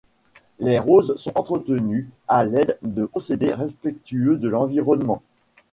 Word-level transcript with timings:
Les 0.57 0.79
roses 0.79 1.15
sont 1.17 1.37
entretenues 1.37 2.09
à 2.27 2.43
l'aide 2.43 2.79
de 2.81 3.05
procédés 3.05 3.53
respectueux 3.53 4.35
de 4.35 4.49
l'environnement. 4.49 5.21